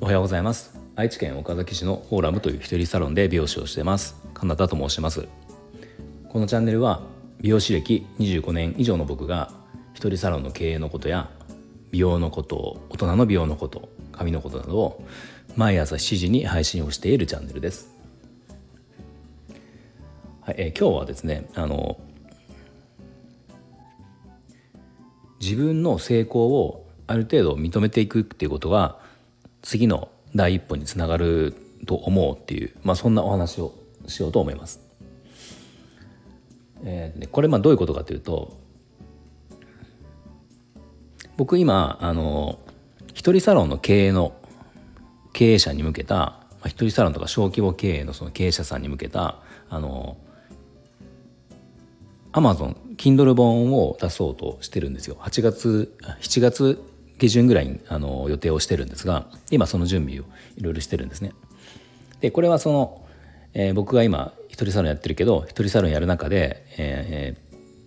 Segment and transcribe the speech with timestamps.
[0.00, 0.78] おはようございます。
[0.96, 4.16] 愛知県岡崎市のオーラムという一人サロンで美容師をしてます。
[4.32, 5.28] カナダと申します。
[6.30, 7.02] このチャンネルは
[7.40, 9.50] 美容師歴25年以上の僕が
[9.92, 11.28] 一人サロンの経営のことや
[11.90, 15.04] 美容のこと大人の美容のこと髪のことなどを
[15.56, 17.90] 毎朝7時に配信をしているチャンネルです、
[20.40, 21.98] はいえ、今日はですねあの
[25.40, 28.98] 自分の成功をある程度認めていくっていうことが
[29.62, 31.54] 次の第一歩につながる
[31.86, 33.74] と思うっていう、まあ、そんなお話を
[34.06, 34.80] しようと思います。
[36.82, 38.56] えー、これまあどういうことかというと
[41.36, 42.58] 僕今あの
[43.12, 44.34] 一人サロンの経営の
[45.32, 50.16] 経営者に向けた、まあ、一人サロンとか小規模経営のその経営者さんに向けたあの
[52.32, 56.84] アマゾン Kindle 本を出そうとしてるんですよ8月7月
[57.16, 60.24] 下旬ぐらいにあの予定をしてるんですが今その準備を
[60.58, 61.32] いろいろしてるんですね。
[62.20, 63.06] でこれはその、
[63.54, 67.36] えー、僕が今一人サロンやってるけど一人サロンやる中で、え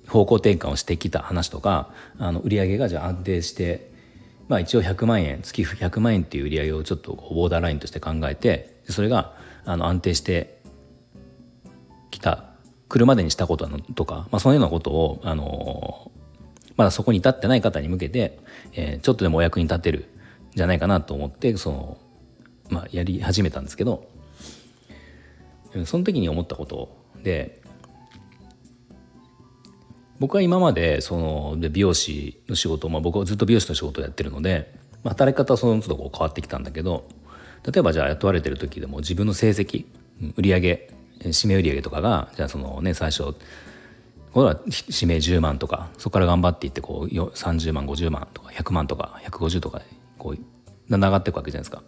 [0.06, 3.92] ー、方向転換をしてきた話とかあの売り上げがじゃあ安定して
[4.48, 10.60] まあ一応100万円月100万円っていう売り上げをちょっとボーダーラインとして考えてそれがあの安定して
[12.10, 12.53] きた
[12.94, 16.12] 来るまでにしたこととか、まあ、そういうようなことをあの
[16.78, 18.38] まだそこに至ってない方に向けて、
[18.74, 20.04] えー、ちょっとでもお役に立てるん
[20.54, 21.98] じゃないかなと思ってその、
[22.70, 24.08] まあ、やり始めたんですけど
[25.86, 27.64] その時に思ったことで
[30.20, 34.72] 僕は今までその美容師の仕事、まあ、僕はずっと美容師の仕事をやってるので、
[35.04, 37.08] まあ、働き方はその都度こう変わってきたんだけど
[37.66, 39.88] 例えばじゃあ雇われてる時でも自分の成績
[40.38, 43.36] 売り上げ指名売上とかがじゃあそのね最初
[44.34, 49.82] これは指名10万とかそこから頑張っていってこう30万50万とか100万とか150とか
[50.18, 50.38] こう
[50.90, 51.84] だんだん上がっていくわけじゃないですか。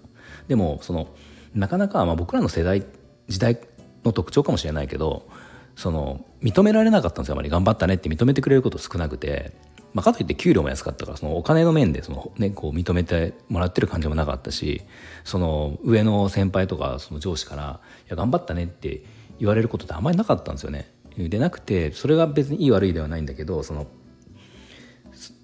[0.47, 1.07] でもその
[1.53, 2.85] なかなかまあ僕らの世代
[3.27, 3.59] 時代
[4.03, 5.27] の特徴かもしれないけど
[5.75, 9.51] その認められなかったんですよあまり頑張ったねって認めてくれること少なくて、
[9.93, 14.83] まあ、かといって給料も安かったからそのお金の面でその、ね、こう認めてもらってる感じもなかったし
[15.23, 19.03] その上の先輩とかその上司から「いや頑張ったね」って
[19.39, 20.91] 言われることってあんまりなかったんですよね。
[21.17, 23.87] でなくてそれが別にいい悪いではないんだけどその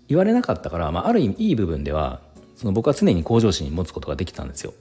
[0.10, 2.20] 言われなかったから、まあ、ある意味いい部分では
[2.56, 4.74] その僕は常に向上心持つことができたんですよ。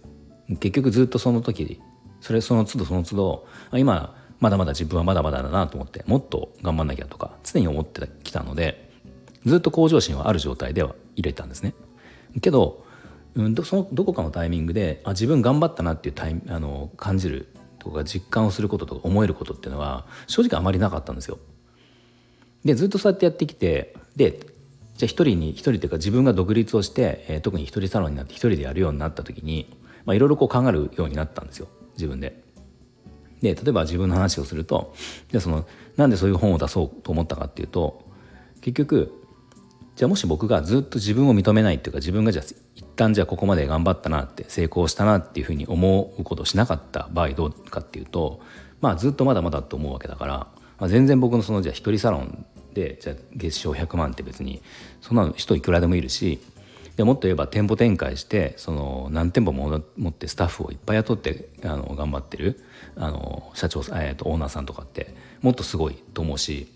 [0.48, 1.80] 結局ずっとその時
[2.20, 3.46] それその都度その都度
[3.78, 8.90] 今まだまだ自分はまだまだだなと思ってもっと頑張んなきゃとか常に思ってきたので
[9.46, 11.74] ずっと向上心はある状態では入れたんですね。
[12.40, 12.84] けど、
[13.34, 17.48] うん、どそのどこかのタイミングであ自分頑張ったなっていうタイあの感じる
[17.80, 21.38] とか実感をすることとか思えることっていうのは正直あまりなかったんですよ。
[22.64, 24.38] でずっとそうやってやってきてで
[24.96, 29.74] じゃあ一人に一人というか自分が独立をして、えー、特に一人サロンになって一人でやるようになった時に
[30.06, 32.42] いろいろ考えるようになったんですよ自分で。
[33.40, 34.94] で例えば自分の話をすると
[35.30, 35.66] じゃあその
[35.96, 38.04] なんでそういう本を出そうと思ったかっていうと
[38.60, 39.14] 結局
[40.00, 42.44] じゃあもし僕がずっと自分を認めないっていうか自分がじゃあ
[42.74, 48.40] 一旦じゃあここまで頑張ったなって成功したなっていうふうに思うことをしなかった場合どうかっていうと
[48.80, 50.32] まあずっとまだまだと思うわけだから、
[50.78, 54.62] まあ、全然僕のそのじゃあ一人サロンでじゃあ月賞100万って別に
[55.02, 56.40] そんな人いくらでもいるし
[56.96, 62.64] でもっと言えば店舗展開してその何店舗も持ってスタッフをいっぱい雇ってあの頑張ってる
[62.96, 66.72] あの社長、えー、とオーナーさんとかってもっとすごいと思うし、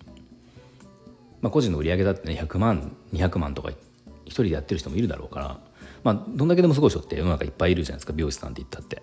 [1.44, 3.70] まあ、個人の売り上げだってね100万200万とか
[4.24, 5.60] 一人でやってる人もいるだろうから、
[6.02, 9.02] まあ、どんだけでもすごい人って世の中いっぱいいるじゃないですか美容師さんって言ったって。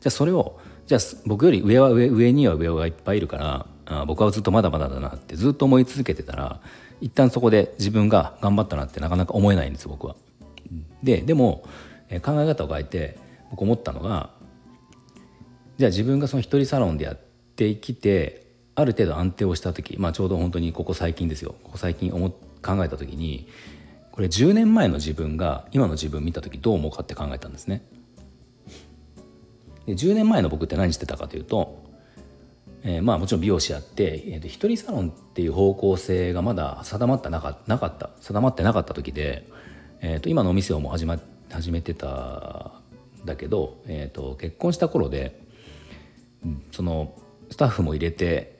[0.00, 6.60] じゃあそれをじゃあ僕より上は上上には上がいっぱいいるからあ僕はずっとまだまだだなってずっと思い続けてたら
[7.00, 10.16] 一旦そこで自分が頑張ったなってなかなか思えないんです僕は。
[11.04, 11.64] ででも、
[12.10, 13.18] え考え方を変えて
[13.50, 14.30] 僕思ったのが
[15.76, 17.20] じゃあ自分がその一人サロンでやっ
[17.54, 18.47] てきて
[18.78, 23.48] ある程度安定をした時、まあ、ちょうど本当にここ最近ですよここ最近思考えた時に
[24.12, 27.84] これ10年前の自分が今の自分見た時どう思うかって考えたんですね。
[29.86, 31.84] で10年前の僕って何してたかというと、
[32.84, 39.48] えー、まあもちろん美容師やって、えー、と一人サロンっていう方向性がまだ定まってなかなかった定まってなかった時で、
[40.00, 41.18] えー、と今のお店をもう始,、ま、
[41.50, 42.72] 始めてた
[43.22, 45.40] んだけど、えー、と結婚した頃で、
[46.44, 47.16] うん、その
[47.50, 48.57] スタッフも入れて、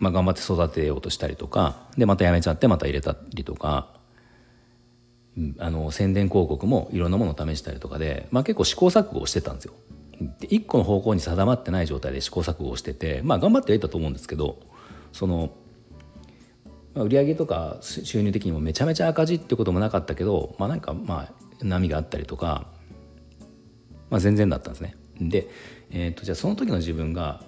[0.00, 3.88] まあ、頑張って育てようとしたりとかでまた辞めちゃってまた入れたりとか
[5.58, 9.74] あの宣伝広告もいろんなものを試したりとかで、まあ、結構試行錯誤をしてたんですよ。
[10.40, 14.58] で一個の方向に定まってない状態で試行錯誤をしててまあ頑張ってはいたと思うんですけど
[15.12, 15.50] その
[16.94, 22.66] まあ、売上とか収入的にもめちゃめちゃ赤字ってこともなかったけどまあなんかまあ波があったりとか、
[24.10, 24.96] まあ、全然だったんですね。
[25.20, 25.48] で、
[25.90, 27.42] えー、とじゃあその時の自分が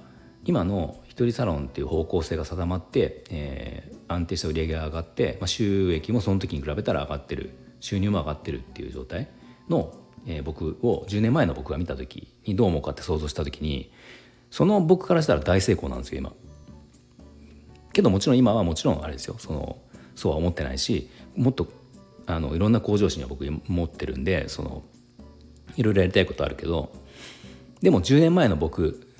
[0.45, 7.51] 今の一人サロンっていう方向性が定まって、えー、安定した売り上げが上がって、まあ、収益もその時に比べたら上がってる
[7.81, 9.29] 収入も上がってるっていう状態
[9.69, 9.93] の、
[10.27, 13.93] えー、僕を10年前の僕が見た時にどう思うかって想像した時に
[14.51, 16.33] その僕からしたら大成功なんですよ今。
[17.93, 19.79] けどもちろん今はもちろんあれですよその
[20.15, 21.69] そうは思ってないしもっと
[22.27, 24.83] あのいろんな向上心は僕持ってるんでその
[25.77, 26.93] いろいろやりたいことあるけど
[27.83, 29.12] でも10年前の僕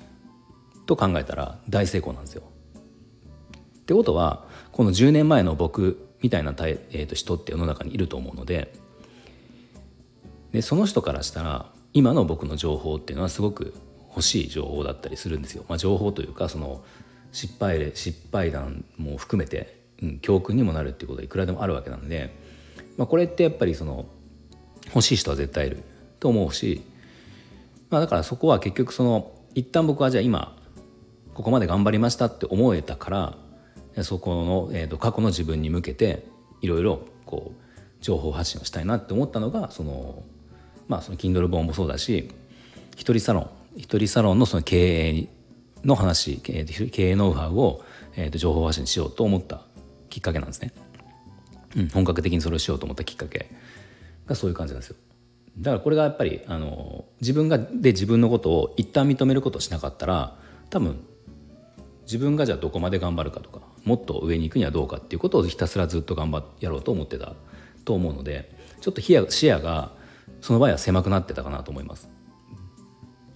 [0.85, 2.43] と考えたら大成功なんですよ。
[3.81, 8.73] ってことはこの10年前の僕みたいな、えー、と人って世の中にいると思うので
[10.53, 13.73] でその人からしたら今の僕の情報っていうのはすごく
[14.09, 15.65] 欲しい情報だったりするんですよ。
[15.67, 16.83] まあ、情報というかその
[17.31, 22.33] 失敗例失敗談も含めて、うん、教訓にもなるっていうことはいくらでもあるわけなんで、
[22.97, 24.05] まあ、これってやっぱりその
[24.87, 25.83] 欲しい人は絶対いる
[26.19, 26.83] と思うし、
[27.89, 30.55] まあ、だからそこは結局その一旦僕はじゃあ今
[31.33, 33.35] ここまで頑張りましたって思えたか
[33.95, 36.25] らそこの、えー、と過去の自分に向けて
[36.61, 40.23] いろいろこう情報発信をしたいなって思ったのがその
[40.87, 42.29] まあその Kindle 本もそうだし
[42.95, 45.27] 一人サロン一人サロンのその経営
[45.83, 46.65] の話経
[46.97, 47.83] 営ノウハウを、
[48.15, 49.61] えー、と情報発信しようと思った
[50.09, 50.73] きっかけなんですね、
[51.75, 53.49] うん、本格的にそれをしようと思ったきっかけ
[54.27, 54.95] がそういう感じなんですよ。
[55.59, 60.35] だからこれがやっぱりあの自分がで自分のことを一旦認めることをしなかったら
[60.69, 61.05] 多分
[62.03, 67.33] 自分がじゃあどこまで頑張るかとかもっと上に行くにはどうかっていうことをひたすらずっと頑張っやろうと思ってた
[67.85, 68.51] と思うので
[68.81, 69.13] ちょっと視
[69.49, 69.91] 野が
[70.41, 72.09] その場合は狭くなってたかなと思います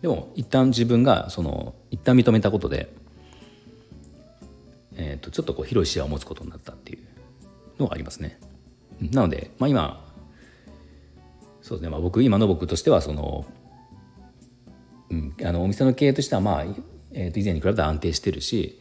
[0.02, 2.94] でも一旦自分がその一旦認めたことで、
[4.96, 7.00] えー、とちょっとこう広い視野を持つことになったっていう
[7.80, 8.40] のがありますね。
[9.00, 10.06] なので、まあ、今
[11.62, 13.46] そうですね、まあ、僕今の僕としてはその、
[15.10, 16.66] うん、あのお店の経営としてはまあ、
[17.18, 18.80] えー、と以前に比べたら安定してるし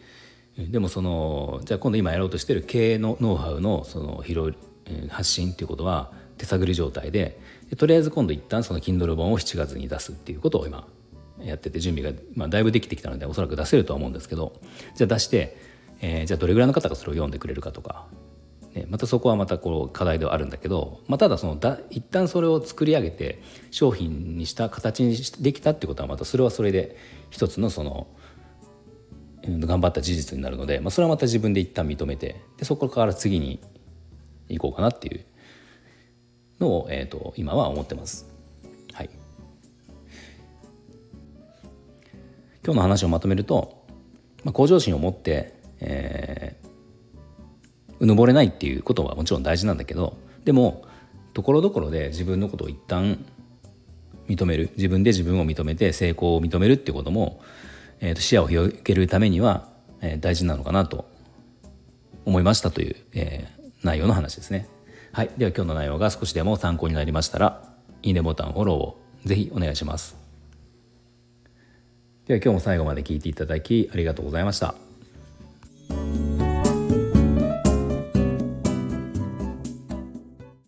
[0.58, 7.40] でもそのじゃあ今度今やろうとしてる経営のノウハウのその広い発信っていうことは手探り状態で
[7.76, 10.86] とりあえず今度一旦その Kindle 本を7月に出すっていうことを今
[11.40, 14.54] やってて準備が、まあ、だいぶできてきたのでおそらく出せるとは思うんですけど
[14.94, 15.56] じゃあ出して、
[16.00, 18.06] えー、じゃあどれぐらいの方がそれを読んでくれるかとか、
[18.74, 26.96] ね、またそこはまたこう課題ではあるんだけど、まあ、ただそのだ一旦それを作り上げて商品にした形にできたってことはまたそれはそれで
[27.28, 28.06] 一つのその
[29.46, 33.60] 頑張った事実になるので、まあ、それはまた自分で一旦認めてでそこから次に
[34.48, 35.24] 行こうかなっていう
[36.60, 38.36] のを、えーと今は思ってます。
[42.66, 43.84] 今日の話をまとめると、
[44.42, 50.84] まあ、向上心を持って、えー、うぬぼれないっていうことはもちろん大事なんだけどでも
[51.32, 53.24] ところどころで自分のことを一旦
[54.28, 57.40] 認める自分で自分を認めて成功を認めるっていうことも、
[58.00, 59.68] えー、と視野を広げるためには、
[60.00, 61.08] えー、大事なのかなと
[62.24, 64.68] 思いましたという、えー、内容の話ですね。
[65.12, 67.62] はい、では今日の内容が少しでも参考になりましたら
[68.02, 70.16] いいねボタンフォローをぜひお願いします。
[72.26, 74.74] では今日も最後まで聞いていただきありがとうございました。